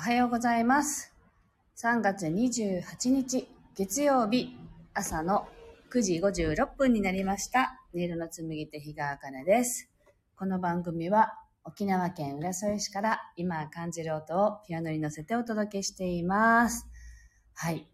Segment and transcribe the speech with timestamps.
[0.00, 1.12] おはようございます。
[1.76, 3.46] 3月28日
[3.76, 4.56] 月曜日
[4.94, 5.46] 朝の
[5.92, 7.78] 9時56分になりました。
[7.92, 9.90] 音色の紡手日川茜です。
[10.36, 16.86] この番組は沖縄県浦添市から今感じる音をピアノに乗せてお届けしています。
[17.52, 17.86] はい。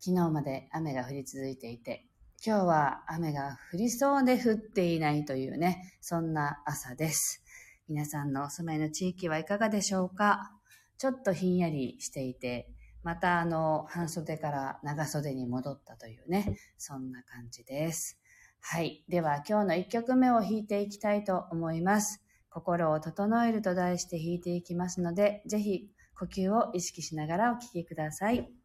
[0.00, 2.06] 昨日まで雨が降り続いていて、
[2.42, 7.44] 今日は雨が降りそうで降っていないというね、そんな朝です。
[7.90, 10.50] 皆さんのお住まいの地域はいかがでしょうか？
[10.98, 12.68] ちょっとひんやりしていて、
[13.02, 18.18] またあの、半袖から長袖に戻ったというね、そんな感じです。
[18.60, 19.04] はい。
[19.08, 22.22] では今日の1曲目を弾いていきたいと思います。
[22.48, 28.61] 心を整えると題して弾いていきますので、ぜひ呼吸を意識しながらお聴きください。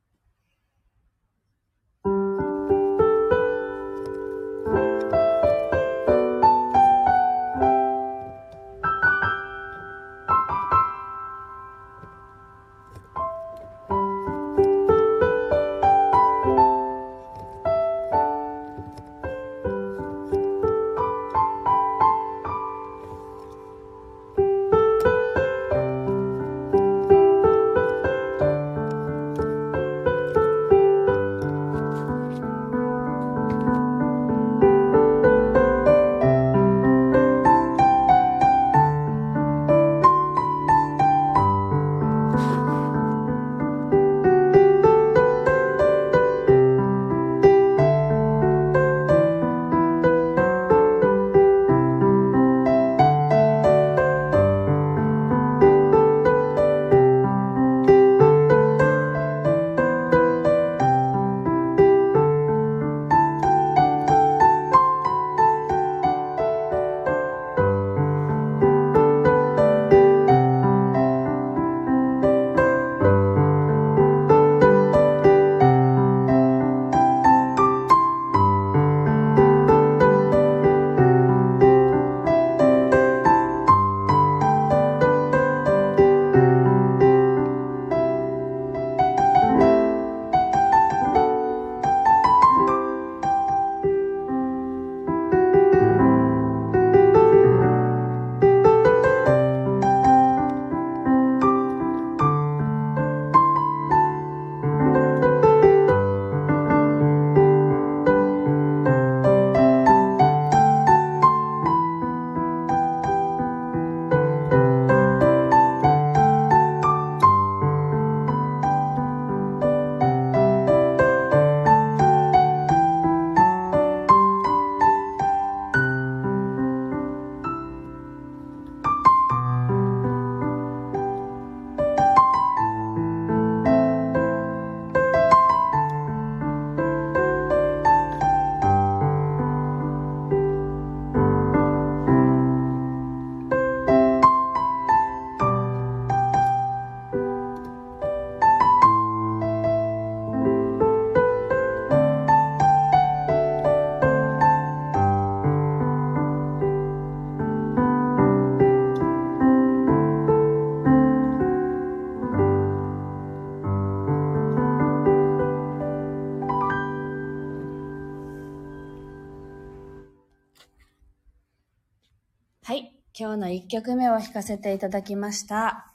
[173.28, 175.92] 今日の1曲目を弾かせていただきました。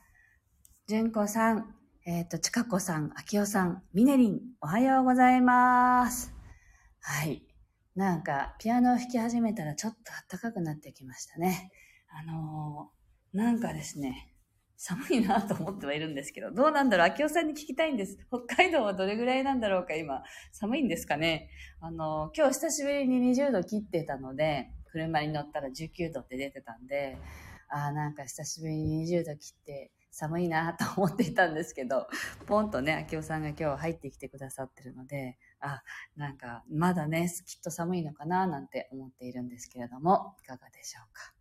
[0.86, 6.30] 純子さん、えっ、と、ちかこさん、あきおさん、みねりん、おはようございます。
[7.00, 7.42] はい。
[7.96, 9.98] なんか、ピアノを弾き始めたらちょっと
[10.30, 11.72] 暖かくなってきましたね。
[12.10, 14.34] あのーなんかですね、
[14.76, 17.06] 寒いなと思ってはいるんですけど、どうなんだろう？
[17.06, 18.18] あきおさんに聞きたいんです。
[18.28, 20.22] 北海道はどれぐらいなんだろうか今？
[20.52, 21.48] 寒いんですかね？
[21.80, 27.18] あのー今日久しぶりに20度切ってたので、車に乗ったら19度って出てたんで、
[27.70, 32.06] ああ、なんか久しぶりに20度切って寒いなと思っていたんですけど、
[32.46, 35.82] ポンとね、秋夫さんが今日入ってきてくださってるので、あ、
[36.16, 41.32] なんかまだね、きっと寒いのかななんて思っているんですけれども、いかがでしょうか。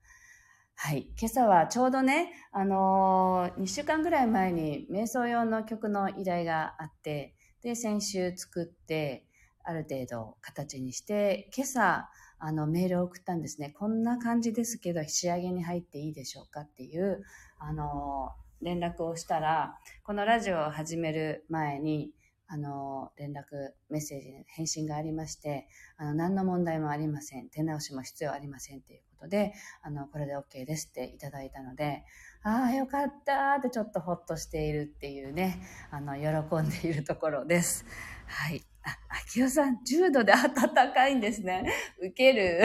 [0.75, 1.09] はい。
[1.19, 9.27] 今朝はちょうどね、あのー、2週間ぐらい前に瞑想用の曲の依頼があって、で、先週作って、
[9.63, 12.09] ある程度形にして、今朝、
[12.43, 13.69] あの、メールを送ったんですね。
[13.69, 17.23] こんな感じですけど、仕上げに入っていいでしょうかっていう、
[17.59, 22.11] あの、連絡をしたら、このラジオを始める前に、
[22.47, 23.43] あの、連絡、
[23.89, 25.67] メッセージ、返信がありまして、
[25.97, 27.49] あの、何の問題もありません。
[27.49, 29.53] 手直しも必要ありませんということで、
[29.83, 32.03] あの、これで OK ですっていただいたので、
[32.43, 35.61] ああ、よかったってちょっとほっとしているっていうね、
[35.91, 37.85] あの、喜んでいるところです。
[38.25, 38.70] はい。
[38.83, 41.71] あ、秋代さん、10度で暖かいんですね。
[42.01, 42.61] ウケる。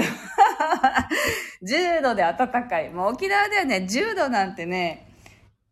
[1.62, 2.90] 10度で暖かい。
[2.90, 5.12] もう沖縄ではね、10度なんてね、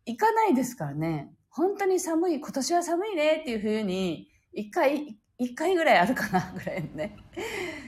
[0.05, 1.31] 行かないですからね。
[1.49, 7.17] 本当に寒い、今年は寒いねっていう風に、一回、一回ぐらいあるかなぐらいのね。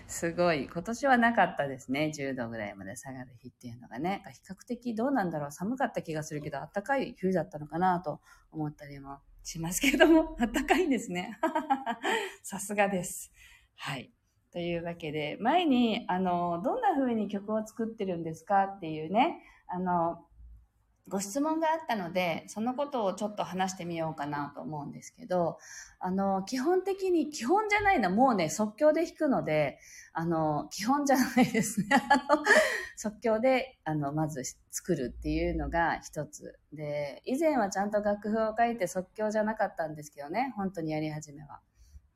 [0.07, 0.65] すごい。
[0.65, 2.11] 今年はなかったですね。
[2.15, 4.23] 10度ぐらいまで下がる日っていうのがね。
[4.33, 5.51] 比較的どうなんだろう。
[5.51, 8.19] 寒かった気がするけど、暖かい冬だったのかなと
[8.51, 11.39] 思ったりもしますけども、 あったかいんですね。
[12.43, 13.31] さすがです。
[13.75, 14.11] はい。
[14.51, 20.25] というわけで、前に、あの、どんな風に曲を作ってるんですかっていうね、あの、
[21.09, 25.57] ご質問があったので、そのことをちょっと話してみようかなと思うんですけど、
[25.99, 29.79] あの、基本的に、基本じゃないのは、もうね、即興で弾くので、
[30.11, 31.87] あの、基本じゃないですね。
[32.11, 32.43] あの、
[32.97, 36.59] 即興で、あの、まず作るっていうのが一つ。
[36.73, 41.61] で、以前はちゃんと楽譜を書いて即興じゃなかったんですけどね、本当にやり始めは。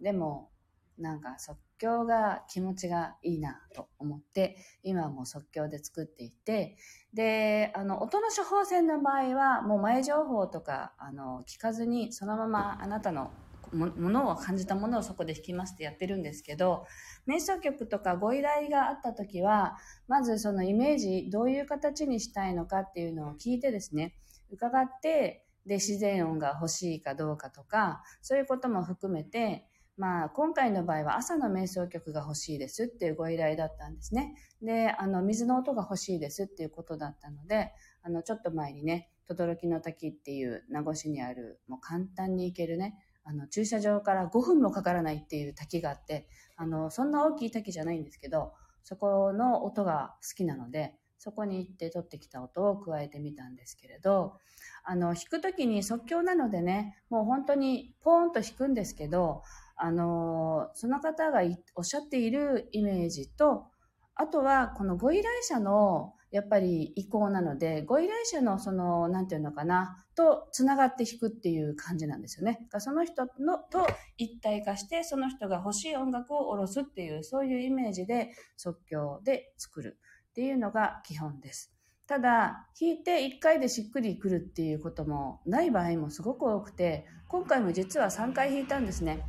[0.02, 0.50] でも、
[0.98, 6.78] なんか即興が気持ちがいいなと思って、今はも即興で作っていて、
[7.14, 13.32] で、あの、音の処方箋の場合は、もう前情報とか、あの、聞かずに、そのままあなたの
[13.74, 16.86] ものを感じたものをそこで弾きますってやってるんですけど、
[17.28, 19.78] 瞑想曲とかご依頼があった時は、
[20.08, 24.16] まずそのイメージ、どういう形にしたいのかっていうのを聞いてですね、
[24.52, 29.68] 伺って、で、自然音が欲しいかどうかとか、そういうことも含めて、
[29.98, 34.36] まあ、今回の場合は朝の瞑想曲が欲しいですっていうご依頼だったんですね。
[34.62, 37.72] で、あの、水の音が欲しいですっていうことだったので、
[38.02, 48.54] あの、ちょっと前にね、轟の滝っていう名護市にある、もう簡単に行けるね、あの、駐車場から5分もかからないっていう滝があって、あの、そんな大きい滝じゃないんですけど、
[48.84, 54.40] そこの音が好きなので、そこに行って取ってきた音を加えてみたんですけれど、
[54.84, 59.44] あの、弾くときに即興なのでね、もう本当にポーンと弾くんですけど、
[59.84, 61.42] あの、その方が
[61.76, 63.66] おっしゃっているイメージと、
[64.14, 72.68] あとはこのご依頼者のやっぱり意向なので、ご依頼者のその、なんていうのかな、と繋がって弾くっていう感じなんですよね。
[72.78, 73.88] その人のと
[74.18, 79.98] 一体化して、その人が欲しい音楽を下ろすっていう、そういうイメージで即興で作る
[80.30, 81.74] っていうのが基本です。
[82.06, 89.26] ただ、弾いて1回でしっくりくるっていうこともない場合もすごく多くて、今回も実は3回弾いたんですね。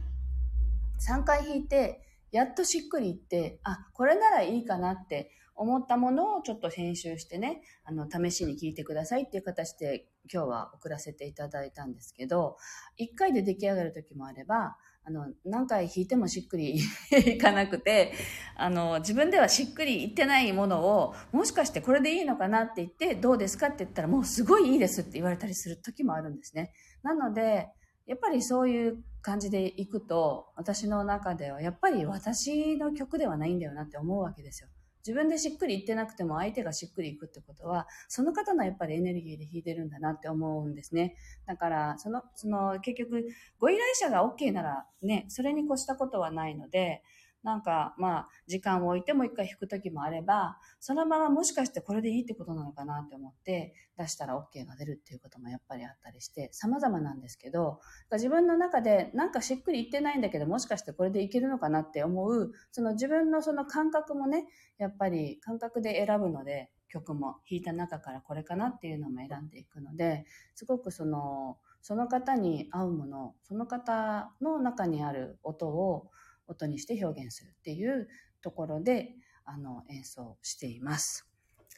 [1.08, 2.00] 3回弾いて、
[2.30, 12.56] やっとしっくりいって、あ、これならいいかなって思ったものをちょっと編集してね、あの、試しに聞いてくださいっていう形で今日は送らせていただいたんですけど、
[12.98, 16.78] 1回で出来上がる時もあれば、あの、何回弾いてもしっくり
[17.26, 18.12] いかなくて、
[18.56, 26.72] あの、自分ではしっくりいってないものを、もしかしてこれでいいのかなって言って、どうですかって言ったら、もうすごいいいですって言われたりする時もあるんですね。
[27.02, 27.68] なので、
[28.06, 34.68] やっぱりそういう感じでいくと、私の中ではやっぱり私の曲ではないんだよなって思うわけですよ。
[35.06, 41.16] 自分でしっくりいってなくても相手がしっくりいくってことは、その方のやっぱりエネルギーで弾いてるんだなって思うんですね。
[41.46, 43.26] だから、その、その結局、
[43.58, 47.02] ご依頼者が OK ならね、それに越したことはないので、
[47.42, 57.80] なんか、まあ、時間を置いてもう一回弾く時もあれば、そのままもしかしてこれでいいってことなのかなって思って出したら OK が出るっていうこともやっぱりあったりして、様々なんですけど、
[58.12, 64.46] 自分の中でなんかしっくりいってないんだけど、もしかしてこれでいけるのかなって思う、その自分のその感覚もね、
[64.78, 76.10] やっぱり感覚で選ぶので、曲も弾いた中からこれかなっていうのも選んでいくので、すごくその、その方に合うもの、その方の中にある音を
[76.46, 78.08] 音にして表現するっていう
[78.42, 81.26] ところで、あの、演奏しています。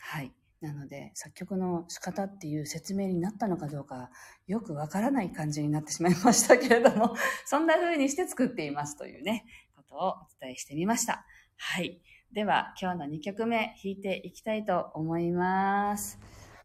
[0.01, 0.33] はい。
[0.61, 4.11] なので、作曲の仕方っていう説明になったのかどうか、
[4.47, 9.45] よくわからない感じになってしまいましたけれども、 そんな風にして作っていますというね、
[9.77, 11.27] ことをお伝えしてみました。
[11.57, 12.01] はい。
[12.33, 16.19] では、今日の2曲目弾いていきたいと思います。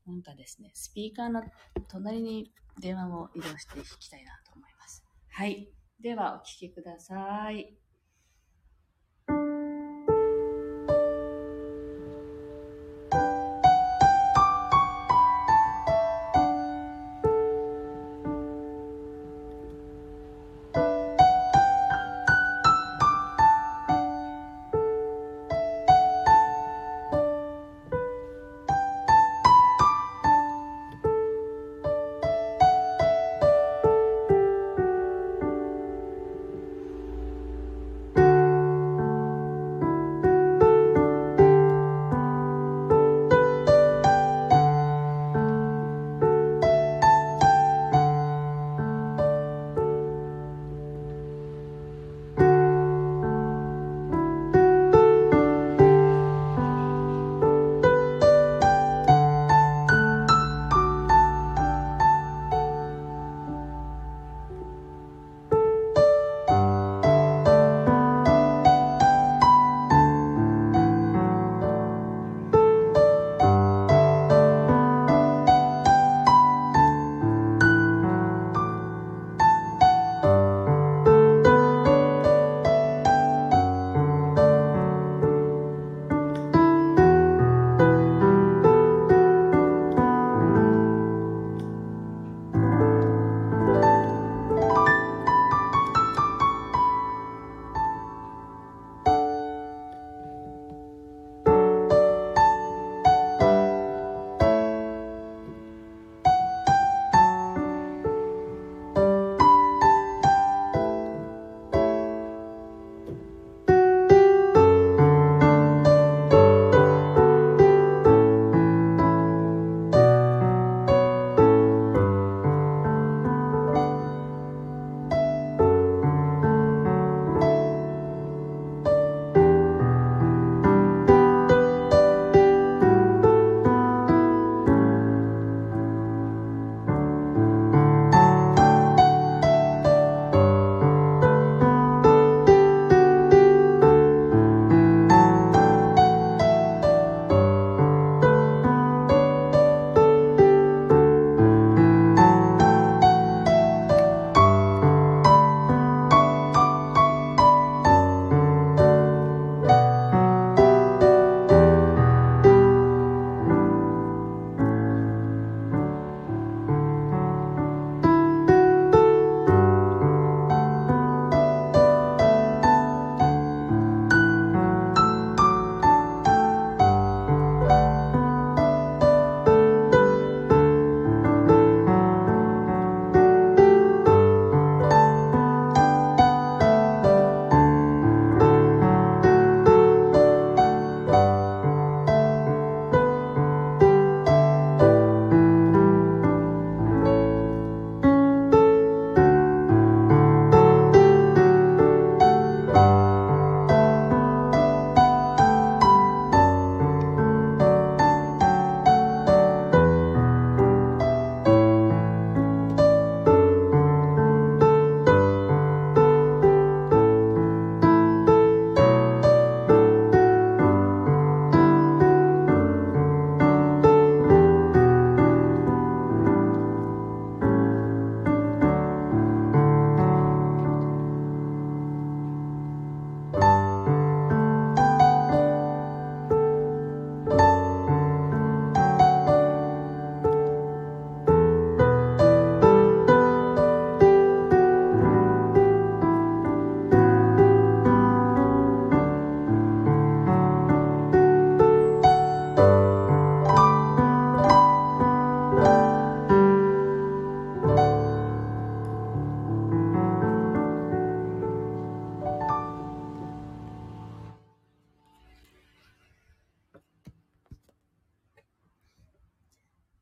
[0.07, 1.43] なんかですね、スピーカーの
[1.89, 5.03] 隣に電話を移動して弾きたいなと思います。
[5.29, 5.69] はい。
[5.99, 7.88] では、お聴きください。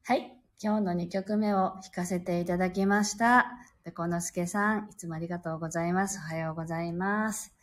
[0.07, 3.51] はい今日の2曲目を弾かせていただきました。
[3.83, 6.19] ペコのすけさん、いつもありがとうございます。
[6.19, 7.53] おはようございます。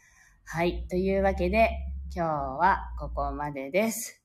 [0.45, 0.87] はい。
[0.91, 1.71] というわけで、
[2.15, 4.21] 今日はここまでです。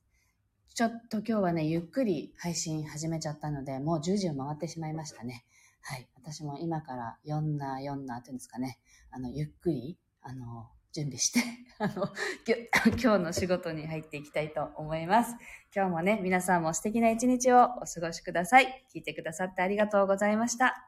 [0.74, 5.46] ちょっと今日はね、ゆっくり配信始めちゃったので、もう10時を回ってしまいましたね。
[5.80, 6.06] はい。
[6.16, 8.78] 私も今から4な4なっていうんですかね。
[9.10, 11.40] あの、ゆっくり、あの、準備して、
[11.78, 12.08] あの、
[13.00, 15.34] 今日の仕事に入っていきたいと思います。
[15.74, 18.84] 今日もね、皆さんも素敵な一日をお過ごしください。
[18.94, 20.86] 聞いてくださってありがとうございました。